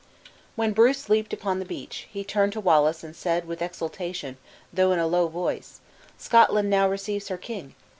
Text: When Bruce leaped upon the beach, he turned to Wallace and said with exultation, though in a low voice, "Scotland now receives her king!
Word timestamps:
When 0.55 0.71
Bruce 0.71 1.09
leaped 1.09 1.31
upon 1.31 1.59
the 1.59 1.63
beach, 1.63 2.07
he 2.11 2.23
turned 2.23 2.53
to 2.53 2.59
Wallace 2.59 3.03
and 3.03 3.15
said 3.15 3.45
with 3.45 3.61
exultation, 3.61 4.37
though 4.73 4.91
in 4.93 4.97
a 4.97 5.05
low 5.05 5.27
voice, 5.27 5.79
"Scotland 6.17 6.71
now 6.71 6.89
receives 6.89 7.27
her 7.27 7.37
king! 7.37 7.75